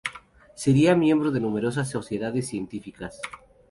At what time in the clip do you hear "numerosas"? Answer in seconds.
1.39-1.91